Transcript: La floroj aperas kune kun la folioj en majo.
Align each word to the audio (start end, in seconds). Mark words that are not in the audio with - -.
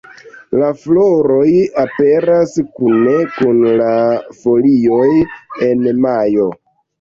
La 0.59 0.67
floroj 0.83 1.49
aperas 1.83 2.55
kune 2.79 3.13
kun 3.35 3.61
la 3.83 3.91
folioj 4.39 5.07
en 5.69 5.87
majo. 6.09 6.49